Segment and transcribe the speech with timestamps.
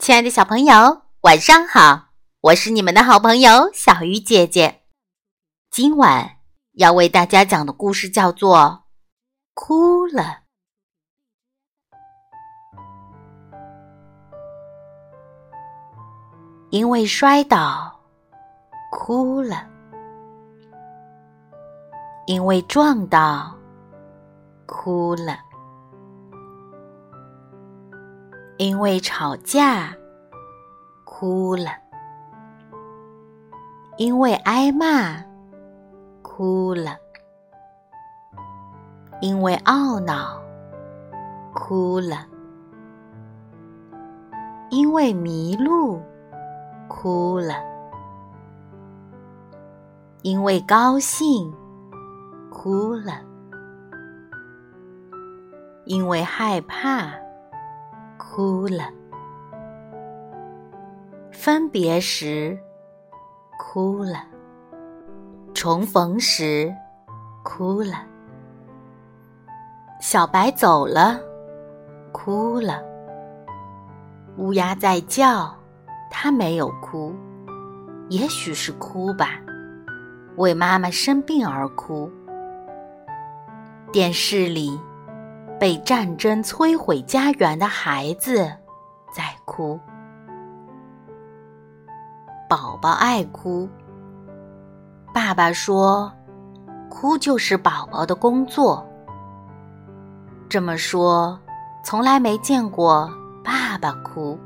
[0.00, 2.06] 亲爱的小朋友，晚上好！
[2.40, 4.80] 我是你们的好朋友小鱼姐姐。
[5.70, 6.38] 今晚
[6.72, 8.58] 要为大家讲的故事叫做
[9.52, 10.22] 《哭了》，
[16.70, 18.00] 因为摔倒
[18.90, 19.68] 哭了，
[22.24, 23.54] 因为撞到
[24.64, 25.49] 哭了。
[28.60, 29.96] 因为吵架，
[31.04, 31.70] 哭了；
[33.96, 35.16] 因为挨骂，
[36.20, 36.92] 哭了；
[39.22, 40.42] 因为懊恼，
[41.54, 42.18] 哭了；
[44.68, 45.98] 因为迷路，
[46.86, 47.54] 哭了；
[50.20, 51.50] 因为高兴，
[52.50, 53.24] 哭了；
[55.86, 57.19] 因为害怕。
[58.22, 58.84] 哭了，
[61.32, 62.56] 分别时
[63.58, 64.26] 哭了，
[65.54, 66.72] 重逢时
[67.42, 68.04] 哭了，
[70.00, 71.18] 小白走了，
[72.12, 72.82] 哭了，
[74.36, 75.52] 乌鸦在叫，
[76.10, 77.14] 它没有哭，
[78.10, 79.40] 也许是哭吧，
[80.36, 82.08] 为妈妈生病而哭。
[83.90, 84.78] 电视里。
[85.60, 88.50] 被战争摧毁家园的孩子
[89.12, 89.78] 在哭，
[92.48, 93.68] 宝宝爱哭。
[95.12, 96.10] 爸爸说
[96.88, 98.82] ：“哭就是宝宝的工作。”
[100.48, 101.38] 这么说，
[101.84, 103.12] 从来没见过
[103.44, 104.38] 爸爸哭。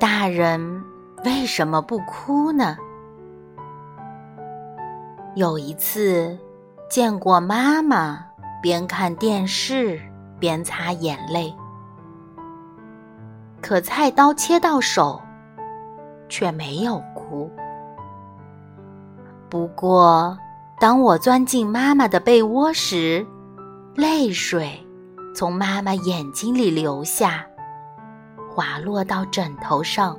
[0.00, 0.82] 大人
[1.24, 2.76] 为什么不哭呢？
[5.36, 6.36] 有一次，
[6.88, 8.26] 见过妈妈。
[8.60, 10.00] 边看电视
[10.38, 11.54] 边擦眼泪，
[13.62, 15.20] 可菜刀切到手，
[16.28, 17.50] 却没有哭。
[19.48, 20.36] 不过，
[20.78, 23.26] 当我钻进妈妈的被窝时，
[23.94, 24.86] 泪水
[25.34, 27.46] 从妈妈眼睛里流下，
[28.50, 30.16] 滑落到枕头上。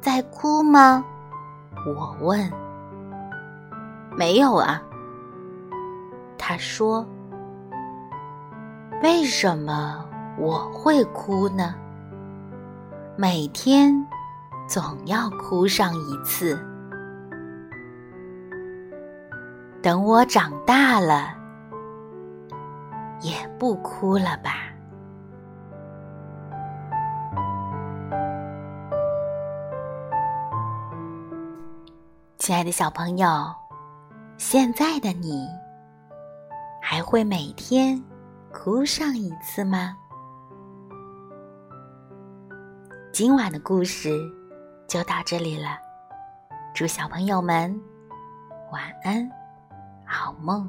[0.00, 1.04] 在哭吗？
[1.86, 2.50] 我问。
[4.16, 4.82] 没有啊。
[6.46, 7.08] 他说
[9.02, 10.06] ：“为什么
[10.36, 11.74] 我会哭呢？
[13.16, 14.06] 每天
[14.68, 16.62] 总要哭上一次。
[19.80, 21.34] 等我长大了，
[23.22, 24.68] 也不哭了吧。”
[32.36, 33.26] 亲爱的小朋友，
[34.36, 35.48] 现在的你。
[36.86, 38.04] 还会每天
[38.52, 39.96] 哭上一次吗？
[43.10, 44.10] 今晚的故事
[44.86, 45.78] 就到这里了，
[46.74, 47.74] 祝小朋友们
[48.70, 49.26] 晚安，
[50.04, 50.68] 好梦。